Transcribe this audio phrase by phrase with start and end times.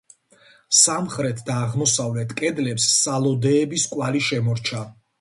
[0.77, 4.87] სამხრეთ და აღმოსავლეთ კედლებს სალოდეების კვალი შემორჩა.